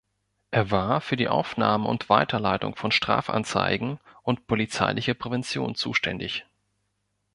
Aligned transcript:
Er 0.49 0.71
war 0.71 0.99
für 0.99 1.15
die 1.15 1.27
Aufnahme 1.27 1.87
und 1.87 2.09
Weiterleitung 2.09 2.75
von 2.75 2.91
Strafanzeigen 2.91 3.99
und 4.23 4.47
polizeiliche 4.47 5.13
Prävention 5.13 5.75
zuständig. 5.75 6.43